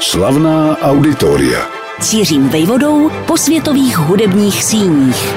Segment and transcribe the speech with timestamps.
[0.00, 1.66] Slavná auditoria.
[2.00, 5.34] Cířím vejvodou po světových hudebních síních.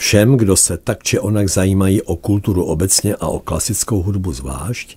[0.00, 4.96] Všem, kdo se tak či onak zajímají o kulturu obecně a o klasickou hudbu zvlášť,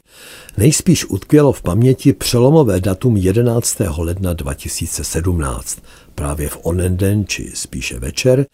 [0.57, 3.77] nejspíš utkvělo v paměti přelomové datum 11.
[3.97, 5.79] ledna 2017.
[6.15, 8.45] Právě v onen den, či spíše večer,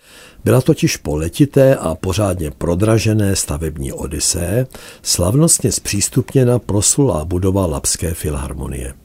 [0.43, 4.67] byla totiž po letité a pořádně prodražené stavební odisé
[5.01, 9.00] slavnostně zpřístupněna proslulá budova Lapské filharmonie.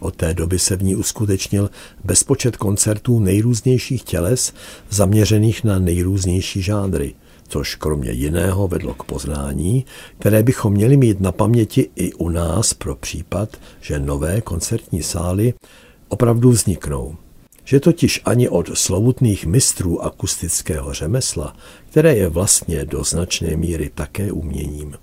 [0.00, 1.70] Od té doby se v ní uskutečnil
[2.04, 4.52] bezpočet koncertů nejrůznějších těles
[4.90, 7.14] zaměřených na nejrůznější žánry,
[7.48, 9.84] což kromě jiného vedlo k poznání,
[10.18, 15.54] které bychom měli mít na paměti i u nás pro případ, že nové koncertní sály
[16.08, 17.16] opravdu vzniknou
[17.70, 21.56] že totiž ani od slovutných mistrů akustického řemesla,
[21.90, 24.94] které je vlastně do značné míry také uměním,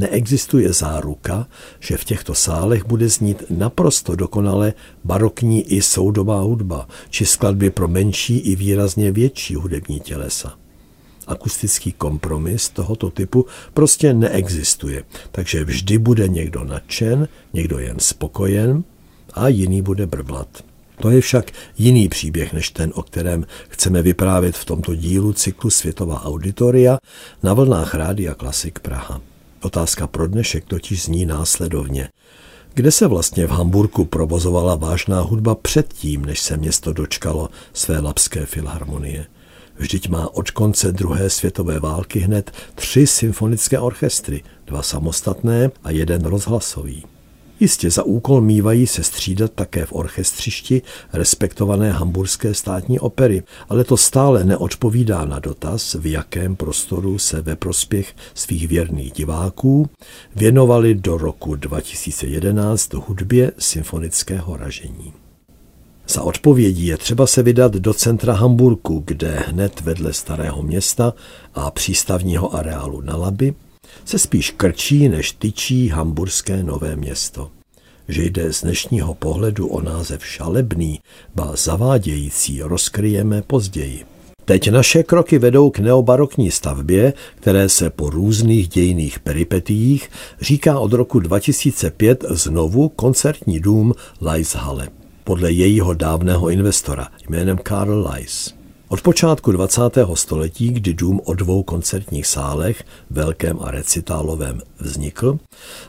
[0.00, 1.46] neexistuje záruka,
[1.80, 4.74] že v těchto sálech bude znít naprosto dokonale
[5.04, 10.54] barokní i soudobá hudba, či skladby pro menší i výrazně větší hudební tělesa.
[11.26, 18.84] Akustický kompromis tohoto typu prostě neexistuje, takže vždy bude někdo nadšen, někdo jen spokojen
[19.32, 20.73] a jiný bude brblat.
[20.96, 25.70] To je však jiný příběh než ten, o kterém chceme vyprávět v tomto dílu cyklu
[25.70, 26.98] Světová auditoria
[27.42, 29.20] na vlnách Rádia Klasik Praha.
[29.62, 32.08] Otázka pro dnešek totiž zní následovně.
[32.74, 38.46] Kde se vlastně v Hamburku provozovala vážná hudba předtím, než se město dočkalo své lapské
[38.46, 39.26] filharmonie?
[39.76, 46.24] Vždyť má od konce druhé světové války hned tři symfonické orchestry, dva samostatné a jeden
[46.24, 47.13] rozhlasový.
[47.60, 53.96] Jistě za úkol mývají se střídat také v orchestřišti respektované hamburské státní opery, ale to
[53.96, 59.88] stále neodpovídá na dotaz, v jakém prostoru se ve prospěch svých věrných diváků
[60.36, 65.12] věnovali do roku 2011 hudbě symfonického ražení.
[66.08, 71.14] Za odpovědí je třeba se vydat do centra Hamburku, kde hned vedle starého města
[71.54, 73.54] a přístavního areálu na Laby
[74.04, 77.50] se spíš krčí než tyčí hamburské nové město.
[78.08, 81.00] Že jde z dnešního pohledu o název šalebný,
[81.34, 84.04] ba zavádějící, rozkryjeme později.
[84.44, 90.92] Teď naše kroky vedou k neobarokní stavbě, které se po různých dějných peripetiích říká od
[90.92, 94.88] roku 2005 znovu koncertní dům Leishalle,
[95.24, 98.54] podle jejího dávného investora jménem Karl Leis.
[98.88, 99.80] Od počátku 20.
[100.14, 105.38] století, kdy dům o dvou koncertních sálech, velkém a recitálovém, vznikl,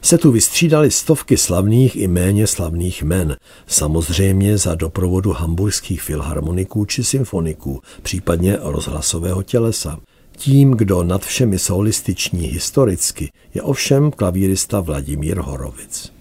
[0.02, 3.36] se tu vystřídali stovky slavných i méně slavných men,
[3.68, 10.00] samozřejmě za doprovodu hamburských filharmoniků či symfoniků, případně rozhlasového tělesa.
[10.38, 16.15] Tím, kdo nad všemi solističní historicky, je ovšem klavírista Vladimír Horovic.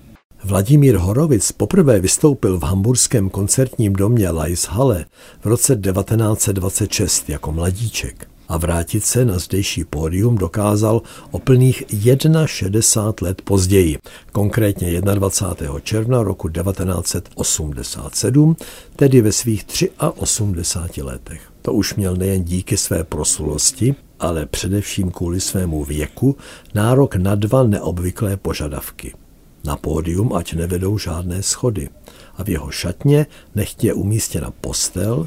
[0.47, 5.05] Vladimír Horovic poprvé vystoupil v hamburském koncertním domě Leishalle
[5.41, 11.85] v roce 1926 jako mladíček a vrátit se na zdejší pódium dokázal o plných
[12.47, 13.99] 61 let později,
[14.33, 15.81] konkrétně 21.
[15.81, 18.57] června roku 1987,
[18.97, 19.65] tedy ve svých
[20.17, 21.41] 83 letech.
[21.63, 26.37] To už měl nejen díky své proslulosti, ale především kvůli svému věku
[26.75, 29.15] nárok na dva neobvyklé požadavky–
[29.65, 31.89] na pódium, ať nevedou žádné schody.
[32.37, 35.27] A v jeho šatně nechtě umístěna postel,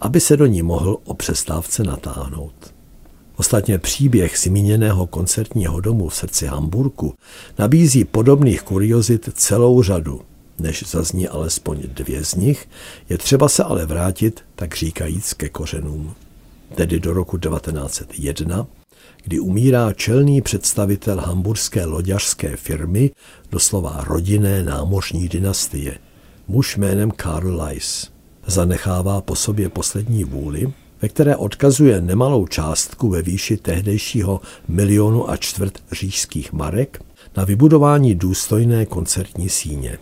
[0.00, 2.76] aby se do ní mohl o přestávce natáhnout.
[3.36, 7.14] Ostatně příběh zmíněného koncertního domu v srdci Hamburku
[7.58, 10.20] nabízí podobných kuriozit celou řadu.
[10.58, 12.68] Než zazní alespoň dvě z nich,
[13.08, 16.14] je třeba se ale vrátit, tak říkajíc, ke kořenům.
[16.74, 18.66] Tedy do roku 1901,
[19.26, 23.10] kdy umírá čelný představitel hamburské loďařské firmy,
[23.50, 25.98] doslova rodinné námořní dynastie,
[26.48, 28.10] muž jménem Karl Leis.
[28.46, 30.72] Zanechává po sobě poslední vůli,
[31.02, 37.02] ve které odkazuje nemalou částku ve výši tehdejšího milionu a čtvrt říšských marek
[37.36, 39.98] na vybudování důstojné koncertní síně.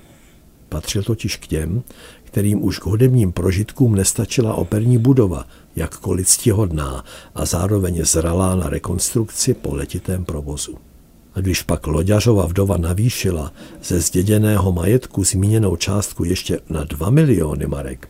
[0.69, 1.83] Patřil totiž k těm,
[2.25, 5.45] kterým už k hudebním prožitkům nestačila operní budova,
[5.77, 7.05] jakkoliv ctihodná
[7.35, 10.75] a zároveň zralá na rekonstrukci po letitém provozu.
[11.35, 17.67] A když pak Loďařova vdova navýšila ze zděděného majetku zmíněnou částku ještě na 2 miliony
[17.67, 18.09] marek,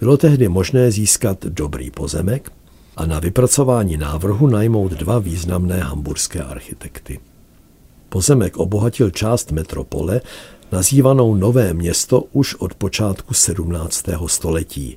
[0.00, 2.52] bylo tehdy možné získat dobrý pozemek
[2.96, 7.20] a na vypracování návrhu najmout dva významné hamburské architekty.
[8.08, 10.20] Pozemek obohatil část metropole,
[10.72, 14.04] nazývanou Nové město už od počátku 17.
[14.26, 14.96] století,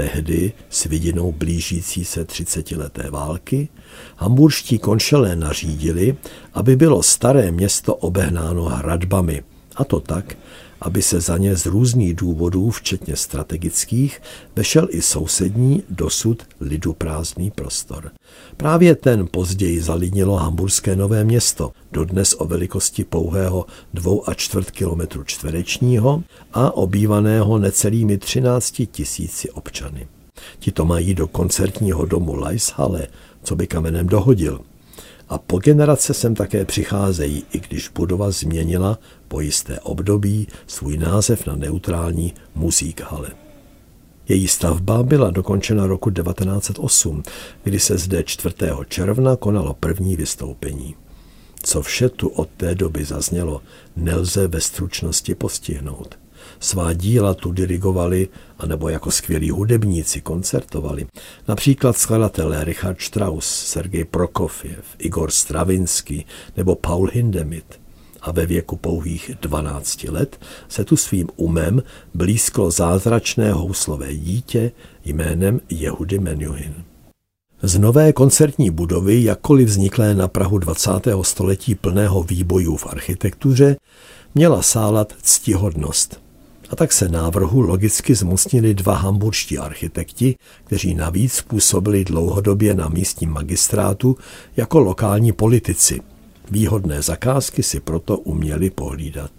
[0.00, 3.68] Tehdy, s vidinou blížící se třicetileté války,
[4.16, 6.16] hamburští konšelé nařídili,
[6.54, 9.42] aby bylo staré město obehnáno hradbami,
[9.76, 10.36] a to tak,
[10.80, 14.22] aby se za ně z různých důvodů, včetně strategických,
[14.56, 18.10] vešel i sousední, dosud lidu prázdný prostor.
[18.56, 25.24] Právě ten později zalidnilo hamburské nové město, dodnes o velikosti pouhého dvou a čtvrt kilometru
[25.24, 26.22] čtverečního
[26.52, 30.08] a obývaného necelými 13 tisíci občany.
[30.58, 33.06] Ti to mají do koncertního domu Leishalle,
[33.42, 34.60] co by kamenem dohodil.
[35.30, 38.98] A po generace sem také přicházejí, i když budova změnila
[39.28, 43.30] po jisté období svůj název na neutrální Musikhalle.
[44.28, 47.22] Její stavba byla dokončena roku 1908,
[47.64, 48.54] kdy se zde 4.
[48.88, 50.94] června konalo první vystoupení.
[51.62, 53.62] Co vše tu od té doby zaznělo,
[53.96, 56.19] nelze ve stručnosti postihnout.
[56.60, 58.28] Svá díla tu dirigovali,
[58.58, 61.06] anebo jako skvělí hudebníci koncertovali.
[61.48, 66.24] Například skladatelé Richard Strauss, Sergej Prokofiev, Igor Stravinsky
[66.56, 67.80] nebo Paul Hindemith.
[68.22, 71.82] A ve věku pouhých 12 let se tu svým umem
[72.14, 74.72] blízko zázračné houslové dítě
[75.04, 76.74] jménem Jehudy Menuhin.
[77.62, 80.90] Z nové koncertní budovy, jakkoliv vzniklé na Prahu 20.
[81.22, 83.76] století plného výbojů v architektuře,
[84.34, 86.20] měla sálat ctihodnost.
[86.70, 93.30] A tak se návrhu logicky zmocnili dva hamburští architekti, kteří navíc působili dlouhodobě na místním
[93.30, 94.16] magistrátu
[94.56, 96.00] jako lokální politici.
[96.50, 99.30] Výhodné zakázky si proto uměli pohlídat.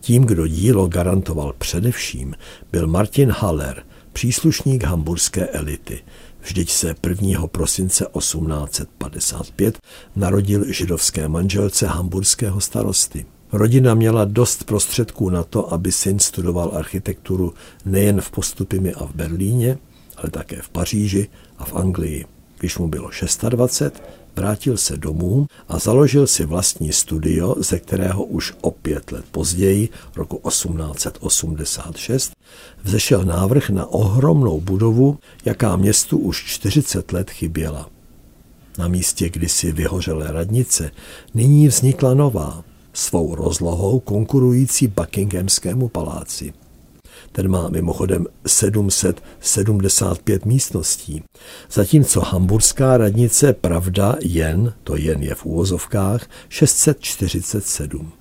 [0.00, 2.34] Tím, kdo dílo garantoval především,
[2.72, 3.82] byl Martin Haller,
[4.12, 6.00] příslušník hamburské elity.
[6.40, 7.46] Vždyť se 1.
[7.46, 9.78] prosince 1855
[10.16, 13.26] narodil židovské manželce hamburského starosty.
[13.52, 17.54] Rodina měla dost prostředků na to, aby syn studoval architekturu
[17.84, 19.78] nejen v Postupimi a v Berlíně,
[20.16, 21.28] ale také v Paříži
[21.58, 22.26] a v Anglii.
[22.58, 23.10] Když mu bylo
[23.48, 24.02] 26,
[24.36, 29.88] vrátil se domů a založil si vlastní studio, ze kterého už o pět let později,
[30.16, 32.32] roku 1886,
[32.82, 37.88] vzešel návrh na ohromnou budovu, jaká městu už 40 let chyběla.
[38.78, 40.90] Na místě kdysi vyhořelé radnice
[41.34, 42.64] nyní vznikla nová,
[42.98, 46.52] svou rozlohou konkurující Buckinghamskému paláci.
[47.32, 51.22] Ten má mimochodem 775 místností,
[51.72, 58.12] zatímco hamburská radnice Pravda jen, to jen je v úvozovkách, 647.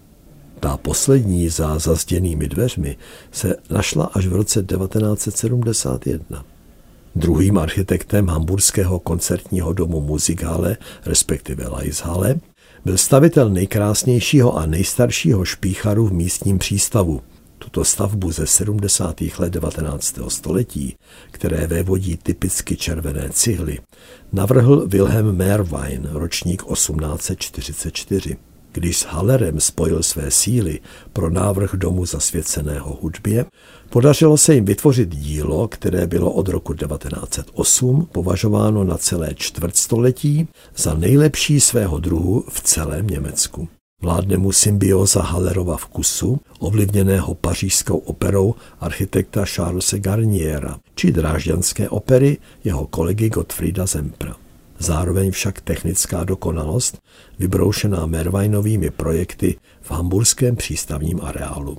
[0.60, 2.98] Ta poslední za zazděnými dveřmi
[3.32, 6.46] se našla až v roce 1971.
[7.16, 12.36] Druhým architektem hamburského koncertního domu Musikhalle, respektive Leishalle,
[12.88, 17.22] byl stavitel nejkrásnějšího a nejstaršího špícharu v místním přístavu.
[17.58, 19.22] Tuto stavbu ze 70.
[19.40, 20.20] let 19.
[20.28, 20.96] století,
[21.32, 23.80] které vévodí typicky červené cihly,
[24.34, 28.38] navrhl Wilhelm Meerwein, ročník 1844.
[28.78, 30.80] Když s Hallerem spojil své síly
[31.14, 33.46] pro návrh domu zasvěceného hudbě,
[33.90, 40.94] podařilo se jim vytvořit dílo, které bylo od roku 1908 považováno na celé čtvrtstoletí za
[40.94, 43.68] nejlepší svého druhu v celém Německu.
[44.02, 52.88] Vládne mu symbioza Hallerova vkusu, ovlivněného pařížskou operou architekta Charlesa Garniera, či drážďanské opery jeho
[52.88, 54.47] kolegy Gottfrieda Zempra.
[54.80, 56.98] Zároveň však technická dokonalost,
[57.40, 61.78] vybroušená Mervajnovými projekty v hamburském přístavním areálu.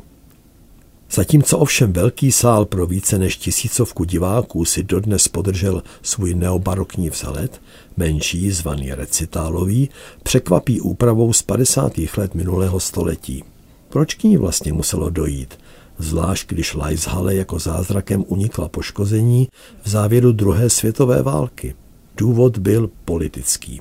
[1.11, 7.61] Zatímco ovšem velký sál pro více než tisícovku diváků si dodnes podržel svůj neobarokní vzhled,
[7.97, 9.91] menší, zvaný recitálový,
[10.23, 11.93] překvapí úpravou z 50.
[12.17, 13.45] let minulého století.
[13.89, 15.59] Proč k ní vlastně muselo dojít?
[15.99, 19.49] Zvlášť když Leishalle jako zázrakem unikla poškození
[19.83, 21.75] v závěru druhé světové války.
[22.19, 23.81] Důvod byl politický.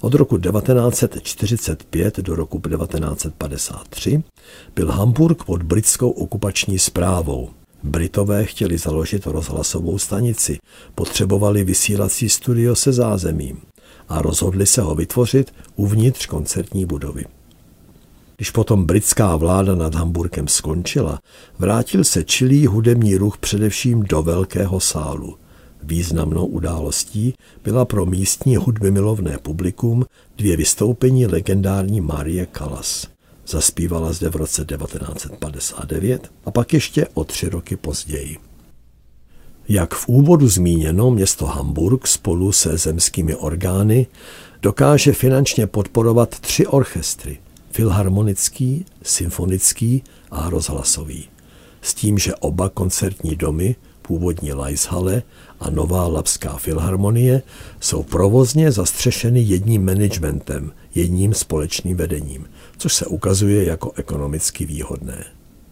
[0.00, 4.22] Od roku 1945 do roku 1953
[4.74, 7.50] byl Hamburg pod britskou okupační zprávou.
[7.82, 10.58] Britové chtěli založit rozhlasovou stanici,
[10.94, 13.60] potřebovali vysílací studio se zázemím
[14.08, 17.24] a rozhodli se ho vytvořit uvnitř koncertní budovy.
[18.36, 21.20] Když potom britská vláda nad Hamburkem skončila,
[21.58, 25.41] vrátil se čilý hudební ruch především do velkého sálu.
[25.82, 27.34] Významnou událostí
[27.64, 30.04] byla pro místní hudby milovné publikum
[30.36, 33.06] dvě vystoupení legendární Marie Callas.
[33.46, 38.38] Zaspívala zde v roce 1959 a pak ještě o tři roky později.
[39.68, 44.06] Jak v úvodu zmíněno, město Hamburg spolu se zemskými orgány
[44.62, 47.38] dokáže finančně podporovat tři orchestry–
[47.72, 51.28] filharmonický, symfonický a rozhlasový.
[51.82, 53.76] S tím, že oba koncertní domy
[54.12, 55.22] původní Leishalle
[55.60, 57.42] a Nová Lapská filharmonie
[57.80, 65.24] jsou provozně zastřešeny jedním managementem, jedním společným vedením, což se ukazuje jako ekonomicky výhodné.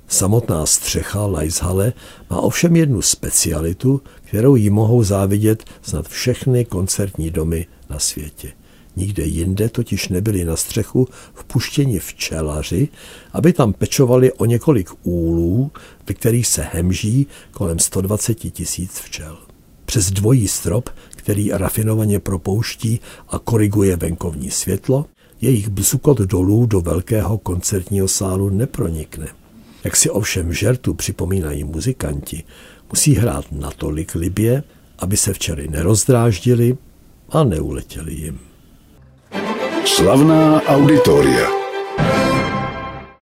[0.09, 1.93] Samotná střecha Leishale
[2.31, 8.53] má ovšem jednu specialitu, kterou jí mohou závidět snad všechny koncertní domy na světě.
[8.97, 12.89] Nikde jinde totiž nebyli na střechu vpuštěni včelaři,
[13.33, 15.71] aby tam pečovali o několik úlů,
[16.09, 19.39] ve kterých se hemží kolem 120 tisíc včel.
[19.85, 25.07] Přes dvojí strop, který rafinovaně propouští a koriguje venkovní světlo,
[25.41, 29.27] jejich bzukot dolů do velkého koncertního sálu nepronikne.
[29.85, 32.45] Jak si ovšem žertu připomínají muzikanti,
[32.91, 34.63] musí hrát natolik libě,
[34.99, 36.77] aby se včely nerozdráždili
[37.31, 38.50] a neuletěli jim.
[39.85, 41.60] Slavná auditoria.